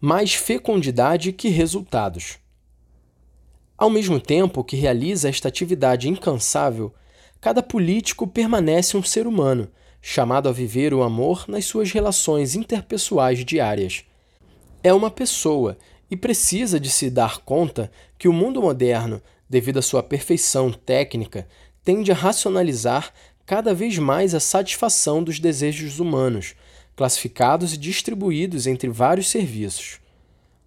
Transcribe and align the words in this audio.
mais 0.00 0.34
fecundidade 0.34 1.32
que 1.32 1.48
resultados. 1.48 2.38
Ao 3.76 3.90
mesmo 3.90 4.20
tempo 4.20 4.62
que 4.64 4.76
realiza 4.76 5.28
esta 5.28 5.48
atividade 5.48 6.08
incansável, 6.08 6.92
cada 7.40 7.62
político 7.62 8.26
permanece 8.26 8.96
um 8.96 9.02
ser 9.02 9.26
humano, 9.26 9.68
chamado 10.00 10.48
a 10.48 10.52
viver 10.52 10.94
o 10.94 11.02
amor 11.02 11.44
nas 11.48 11.64
suas 11.64 11.90
relações 11.90 12.54
interpessoais 12.54 13.44
diárias. 13.44 14.04
É 14.82 14.92
uma 14.92 15.10
pessoa 15.10 15.76
e 16.10 16.16
precisa 16.16 16.78
de 16.78 16.90
se 16.90 17.10
dar 17.10 17.38
conta 17.38 17.90
que 18.16 18.28
o 18.28 18.32
mundo 18.32 18.62
moderno, 18.62 19.20
devido 19.48 19.78
à 19.78 19.82
sua 19.82 20.02
perfeição 20.02 20.72
técnica, 20.72 21.46
tende 21.84 22.12
a 22.12 22.14
racionalizar 22.14 23.12
cada 23.44 23.74
vez 23.74 23.98
mais 23.98 24.34
a 24.34 24.40
satisfação 24.40 25.22
dos 25.22 25.40
desejos 25.40 26.00
humanos, 26.00 26.54
classificados 26.98 27.74
e 27.74 27.76
distribuídos 27.76 28.66
entre 28.66 28.88
vários 28.88 29.28
serviços. 29.28 30.00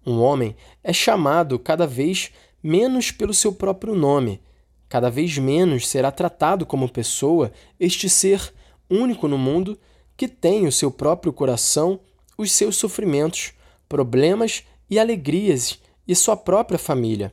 Um 0.04 0.18
homem 0.18 0.56
é 0.82 0.90
chamado 0.90 1.58
cada 1.58 1.86
vez 1.86 2.30
menos 2.62 3.10
pelo 3.10 3.34
seu 3.34 3.52
próprio 3.52 3.94
nome, 3.94 4.40
cada 4.88 5.10
vez 5.10 5.36
menos 5.36 5.86
será 5.86 6.10
tratado 6.10 6.64
como 6.64 6.88
pessoa 6.88 7.52
este 7.78 8.08
ser 8.08 8.50
único 8.88 9.28
no 9.28 9.36
mundo 9.36 9.78
que 10.16 10.26
tem 10.26 10.66
o 10.66 10.72
seu 10.72 10.90
próprio 10.90 11.34
coração, 11.34 12.00
os 12.38 12.50
seus 12.50 12.76
sofrimentos, 12.76 13.52
problemas 13.86 14.64
e 14.88 14.98
alegrias 14.98 15.80
e 16.08 16.14
sua 16.14 16.34
própria 16.34 16.78
família. 16.78 17.30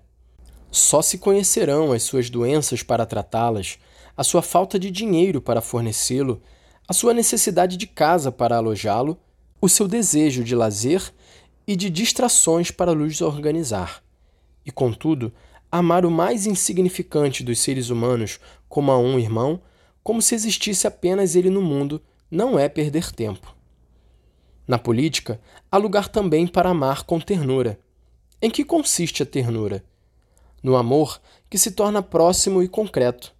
Só 0.70 1.02
se 1.02 1.20
conhecerão 1.20 1.94
as 1.94 2.04
suas 2.04 2.30
doenças 2.30 2.84
para 2.84 3.06
tratá-las, 3.06 3.80
a 4.18 4.26
sua 4.26 4.42
falta 4.42 4.78
de 4.78 4.92
dinheiro 4.92 5.40
para 5.40 5.62
fornecê-lo, 5.62 6.42
a 6.90 6.94
sua 6.94 7.14
necessidade 7.14 7.78
de 7.78 7.86
casa 7.86 8.32
para 8.32 8.58
alojá-lo, 8.58 9.16
o 9.62 9.70
seu 9.70 9.88
desejo 9.88 10.44
de 10.44 10.56
lazer 10.56 11.14
e 11.68 11.76
de 11.76 11.88
distrações 11.88 12.72
para 12.72 12.96
lhes 12.96 13.22
organizar. 13.22 14.04
E, 14.66 14.72
contudo, 14.72 15.32
amar 15.72 16.04
o 16.04 16.10
mais 16.10 16.48
insignificante 16.48 17.44
dos 17.44 17.60
seres 17.60 17.92
humanos 17.92 18.40
como 18.68 18.92
a 18.92 18.98
um 18.98 19.20
irmão, 19.20 19.62
como 20.02 20.20
se 20.20 20.34
existisse 20.34 20.88
apenas 20.88 21.36
ele 21.36 21.52
no 21.52 21.62
mundo, 21.62 22.02
não 22.32 22.58
é 22.58 22.68
perder 22.68 23.12
tempo. 23.12 23.56
Na 24.68 24.80
política, 24.80 25.40
há 25.72 25.78
lugar 25.78 26.08
também 26.08 26.48
para 26.48 26.72
amar 26.72 27.04
com 27.04 27.20
ternura. 27.20 27.80
Em 28.42 28.50
que 28.50 28.66
consiste 28.66 29.22
a 29.22 29.28
ternura? 29.28 29.84
No 30.64 30.76
amor 30.76 31.22
que 31.48 31.58
se 31.60 31.70
torna 31.70 32.02
próximo 32.02 32.64
e 32.64 32.68
concreto. 32.68 33.32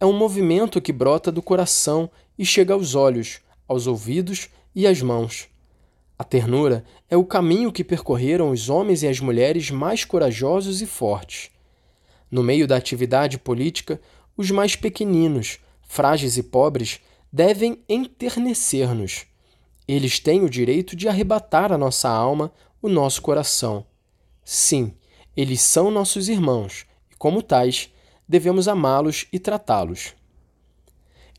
É 0.00 0.06
um 0.06 0.12
movimento 0.12 0.80
que 0.80 0.92
brota 0.92 1.32
do 1.32 1.42
coração 1.42 2.10
e 2.38 2.44
chega 2.44 2.74
aos 2.74 2.94
olhos, 2.94 3.40
aos 3.66 3.86
ouvidos 3.86 4.48
e 4.74 4.86
às 4.86 5.02
mãos. 5.02 5.48
A 6.18 6.24
ternura 6.24 6.84
é 7.08 7.16
o 7.16 7.24
caminho 7.24 7.72
que 7.72 7.84
percorreram 7.84 8.50
os 8.50 8.68
homens 8.68 9.02
e 9.02 9.08
as 9.08 9.20
mulheres 9.20 9.70
mais 9.70 10.04
corajosos 10.04 10.80
e 10.82 10.86
fortes. 10.86 11.50
No 12.30 12.42
meio 12.42 12.66
da 12.66 12.76
atividade 12.76 13.38
política, 13.38 14.00
os 14.36 14.50
mais 14.50 14.76
pequeninos, 14.76 15.58
frágeis 15.82 16.36
e 16.36 16.42
pobres 16.42 17.00
devem 17.32 17.82
enternecer-nos 17.88 19.26
eles 19.88 20.20
têm 20.20 20.44
o 20.44 20.50
direito 20.50 20.94
de 20.94 21.08
arrebatar 21.08 21.72
a 21.72 21.78
nossa 21.78 22.10
alma, 22.10 22.52
o 22.82 22.90
nosso 22.90 23.22
coração. 23.22 23.86
Sim, 24.44 24.94
eles 25.34 25.62
são 25.62 25.90
nossos 25.90 26.28
irmãos 26.28 26.84
e, 27.10 27.16
como 27.16 27.42
tais, 27.42 27.90
devemos 28.28 28.68
amá-los 28.68 29.26
e 29.32 29.38
tratá-los. 29.38 30.14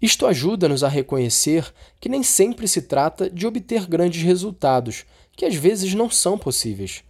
Isto 0.01 0.25
ajuda-nos 0.25 0.83
a 0.83 0.87
reconhecer 0.87 1.73
que 1.99 2.07
nem 2.07 2.23
sempre 2.23 2.67
se 2.67 2.81
trata 2.83 3.29
de 3.29 3.45
obter 3.45 3.85
grandes 3.85 4.23
resultados, 4.23 5.05
que 5.33 5.45
às 5.45 5.55
vezes 5.55 5.93
não 5.93 6.09
são 6.09 6.37
possíveis. 6.37 7.03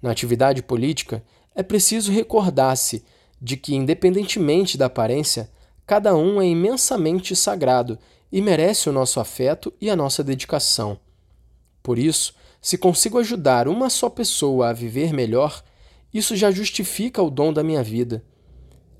Na 0.00 0.10
atividade 0.10 0.62
política, 0.62 1.22
é 1.54 1.62
preciso 1.62 2.10
recordar-se 2.10 3.04
de 3.40 3.56
que, 3.56 3.74
independentemente 3.74 4.78
da 4.78 4.86
aparência, 4.86 5.50
cada 5.86 6.16
um 6.16 6.40
é 6.40 6.46
imensamente 6.46 7.36
sagrado 7.36 7.98
e 8.30 8.40
merece 8.40 8.88
o 8.88 8.92
nosso 8.92 9.20
afeto 9.20 9.72
e 9.80 9.90
a 9.90 9.96
nossa 9.96 10.24
dedicação. 10.24 10.98
Por 11.82 11.98
isso, 11.98 12.34
se 12.62 12.78
consigo 12.78 13.18
ajudar 13.18 13.68
uma 13.68 13.90
só 13.90 14.08
pessoa 14.08 14.70
a 14.70 14.72
viver 14.72 15.12
melhor, 15.12 15.62
isso 16.14 16.34
já 16.34 16.50
justifica 16.50 17.22
o 17.22 17.28
dom 17.30 17.52
da 17.52 17.62
minha 17.62 17.82
vida. 17.82 18.24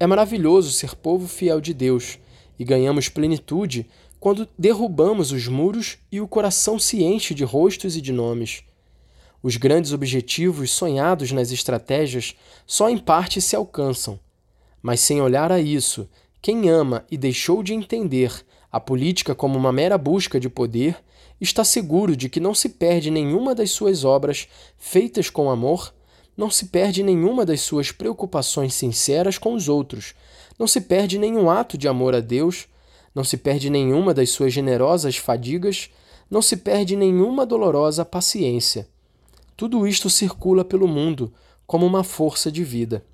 É 0.02 0.06
maravilhoso 0.08 0.72
ser 0.72 0.96
povo 0.96 1.28
fiel 1.28 1.60
de 1.60 1.72
Deus 1.72 2.18
e 2.58 2.64
ganhamos 2.64 3.08
plenitude 3.08 3.86
quando 4.18 4.48
derrubamos 4.58 5.30
os 5.30 5.46
muros 5.46 5.96
e 6.10 6.20
o 6.20 6.26
coração 6.26 6.76
se 6.76 7.04
enche 7.04 7.32
de 7.32 7.44
rostos 7.44 7.96
e 7.96 8.00
de 8.00 8.12
nomes. 8.12 8.64
Os 9.40 9.56
grandes 9.56 9.92
objetivos 9.92 10.72
sonhados 10.72 11.30
nas 11.30 11.52
estratégias 11.52 12.34
só 12.66 12.90
em 12.90 12.98
parte 12.98 13.40
se 13.40 13.54
alcançam. 13.54 14.18
Mas 14.82 14.98
sem 14.98 15.22
olhar 15.22 15.52
a 15.52 15.60
isso, 15.60 16.08
quem 16.40 16.68
ama 16.68 17.06
e 17.08 17.16
deixou 17.16 17.62
de 17.62 17.72
entender 17.72 18.44
a 18.72 18.80
política 18.80 19.36
como 19.36 19.56
uma 19.56 19.70
mera 19.70 19.96
busca 19.96 20.40
de 20.40 20.48
poder, 20.48 20.96
está 21.40 21.62
seguro 21.62 22.16
de 22.16 22.28
que 22.28 22.40
não 22.40 22.56
se 22.56 22.70
perde 22.70 23.08
nenhuma 23.08 23.54
das 23.54 23.70
suas 23.70 24.02
obras 24.02 24.48
feitas 24.76 25.30
com 25.30 25.48
amor, 25.48 25.94
não 26.36 26.50
se 26.50 26.66
perde 26.66 27.02
nenhuma 27.02 27.44
das 27.44 27.60
suas 27.60 27.92
preocupações 27.92 28.74
sinceras 28.74 29.38
com 29.38 29.54
os 29.54 29.68
outros, 29.68 30.14
não 30.58 30.66
se 30.66 30.80
perde 30.80 31.18
nenhum 31.18 31.50
ato 31.50 31.76
de 31.76 31.88
amor 31.88 32.14
a 32.14 32.20
Deus, 32.20 32.66
não 33.14 33.24
se 33.24 33.36
perde 33.36 33.68
nenhuma 33.68 34.14
das 34.14 34.30
suas 34.30 34.52
generosas 34.52 35.16
fadigas, 35.16 35.90
não 36.30 36.40
se 36.40 36.56
perde 36.56 36.96
nenhuma 36.96 37.44
dolorosa 37.44 38.04
paciência. 38.04 38.88
Tudo 39.56 39.86
isto 39.86 40.08
circula 40.08 40.64
pelo 40.64 40.88
mundo 40.88 41.32
como 41.66 41.86
uma 41.86 42.02
força 42.02 42.50
de 42.50 42.64
vida. 42.64 43.04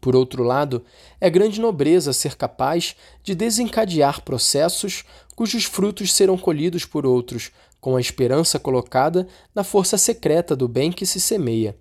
Por 0.00 0.16
outro 0.16 0.42
lado, 0.42 0.84
é 1.20 1.30
grande 1.30 1.60
nobreza 1.60 2.12
ser 2.12 2.34
capaz 2.34 2.96
de 3.22 3.36
desencadear 3.36 4.22
processos 4.22 5.04
cujos 5.36 5.64
frutos 5.64 6.12
serão 6.12 6.36
colhidos 6.36 6.84
por 6.84 7.06
outros, 7.06 7.52
com 7.80 7.96
a 7.96 8.00
esperança 8.00 8.58
colocada 8.58 9.28
na 9.54 9.62
força 9.62 9.96
secreta 9.96 10.56
do 10.56 10.66
bem 10.66 10.90
que 10.90 11.06
se 11.06 11.20
semeia. 11.20 11.76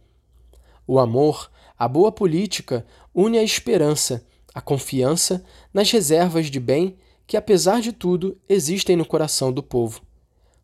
O 0.88 1.00
amor, 1.00 1.50
a 1.78 1.88
boa 1.88 2.12
política, 2.12 2.86
une 3.14 3.38
a 3.38 3.44
esperança, 3.44 4.26
a 4.54 4.62
confiança 4.62 5.44
nas 5.74 5.92
reservas 5.92 6.48
de 6.48 6.60
bem 6.60 6.98
que, 7.26 7.38
apesar 7.38 7.82
de 7.82 7.94
tudo, 7.94 8.38
existem 8.48 8.96
no 8.96 9.06
coração 9.06 9.52
do 9.52 9.64
povo. 9.64 10.02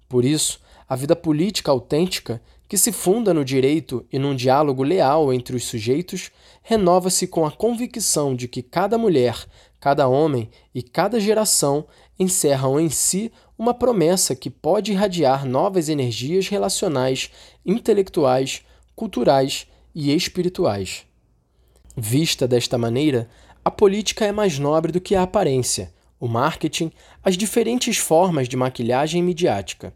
Por 0.09 0.25
isso, 0.25 0.59
a 0.87 0.95
vida 0.95 1.15
política 1.15 1.71
autêntica 1.71 2.41
que 2.67 2.77
se 2.77 2.91
funda 2.91 3.33
no 3.33 3.45
direito 3.45 4.05
e 4.11 4.19
num 4.19 4.35
diálogo 4.35 4.83
leal 4.83 5.33
entre 5.33 5.55
os 5.55 5.63
sujeitos, 5.63 6.31
renova-se 6.61 7.25
com 7.27 7.45
a 7.45 7.51
convicção 7.51 8.35
de 8.35 8.47
que 8.47 8.61
cada 8.61 8.97
mulher, 8.97 9.45
cada 9.79 10.07
homem 10.07 10.49
e 10.75 10.83
cada 10.83 11.19
geração 11.19 11.87
encerram 12.19 12.79
em 12.79 12.89
si 12.89 13.31
uma 13.57 13.73
promessa 13.73 14.35
que 14.35 14.49
pode 14.49 14.91
irradiar 14.91 15.45
novas 15.45 15.87
energias 15.87 16.49
relacionais, 16.49 17.31
intelectuais, 17.65 18.63
culturais 18.95 19.67
e 19.99 20.15
espirituais. 20.15 21.07
Vista 21.95 22.47
desta 22.47 22.77
maneira, 22.77 23.27
a 23.65 23.71
política 23.71 24.25
é 24.25 24.31
mais 24.31 24.59
nobre 24.59 24.91
do 24.91 25.01
que 25.01 25.15
a 25.15 25.23
aparência, 25.23 25.91
o 26.19 26.27
marketing, 26.27 26.91
as 27.23 27.35
diferentes 27.35 27.97
formas 27.97 28.47
de 28.47 28.55
maquilhagem 28.55 29.23
midiática. 29.23 29.91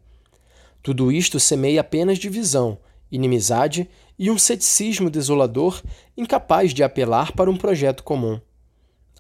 Tudo 0.81 1.11
isto 1.11 1.39
semeia 1.39 1.81
apenas 1.81 2.17
divisão, 2.17 2.79
inimizade 3.11 3.87
e 4.17 4.31
um 4.31 4.39
ceticismo 4.39 5.07
desolador 5.07 5.79
incapaz 6.17 6.73
de 6.73 6.81
apelar 6.81 7.33
para 7.33 7.51
um 7.51 7.55
projeto 7.55 8.03
comum. 8.03 8.41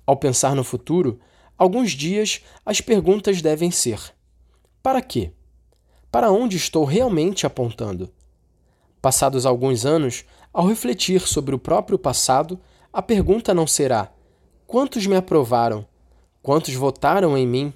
Ao 0.03 0.17
pensar 0.17 0.55
no 0.55 0.63
futuro, 0.63 1.19
alguns 1.59 1.91
dias 1.91 2.41
as 2.65 2.81
perguntas 2.81 3.39
devem 3.39 3.69
ser: 3.69 3.99
para 4.81 4.99
quê? 4.99 5.31
Para 6.11 6.31
onde 6.31 6.57
estou 6.57 6.85
realmente 6.85 7.45
apontando? 7.45 8.11
Passados 9.01 9.45
alguns 9.45 9.85
anos, 9.85 10.23
ao 10.53 10.67
refletir 10.67 11.21
sobre 11.21 11.55
o 11.55 11.59
próprio 11.59 11.97
passado, 11.97 12.59
a 12.93 13.01
pergunta 13.01 13.53
não 13.53 13.65
será: 13.65 14.13
quantos 14.67 15.07
me 15.07 15.15
aprovaram? 15.15 15.85
Quantos 16.43 16.73
votaram 16.75 17.37
em 17.37 17.47
mim? 17.47 17.73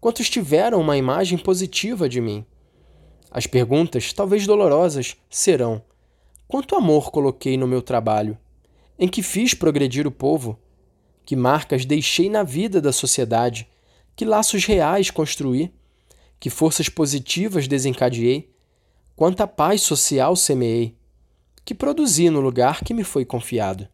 Quantos 0.00 0.30
tiveram 0.30 0.80
uma 0.80 0.96
imagem 0.96 1.36
positiva 1.36 2.08
de 2.08 2.20
mim? 2.20 2.46
As 3.30 3.46
perguntas, 3.46 4.12
talvez 4.12 4.46
dolorosas, 4.46 5.16
serão: 5.28 5.82
quanto 6.46 6.76
amor 6.76 7.10
coloquei 7.10 7.56
no 7.56 7.66
meu 7.66 7.82
trabalho? 7.82 8.38
Em 8.96 9.08
que 9.08 9.22
fiz 9.22 9.54
progredir 9.54 10.06
o 10.06 10.12
povo? 10.12 10.58
Que 11.24 11.34
marcas 11.34 11.84
deixei 11.84 12.30
na 12.30 12.42
vida 12.42 12.80
da 12.80 12.92
sociedade? 12.92 13.68
Que 14.14 14.24
laços 14.24 14.64
reais 14.64 15.10
construí? 15.10 15.72
Que 16.38 16.50
forças 16.50 16.88
positivas 16.88 17.66
desencadeei? 17.66 18.50
Quanta 19.18 19.48
paz 19.48 19.82
social 19.82 20.36
semeei? 20.36 20.96
Que 21.64 21.74
produzi 21.74 22.30
no 22.30 22.38
lugar 22.38 22.84
que 22.84 22.94
me 22.94 23.02
foi 23.02 23.24
confiado? 23.24 23.88